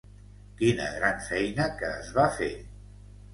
[0.61, 2.49] Quina gran feina que es va fer.